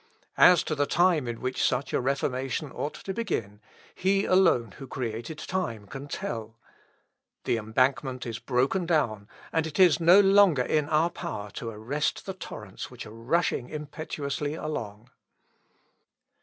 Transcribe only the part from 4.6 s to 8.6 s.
who created time can tell.... The embankment is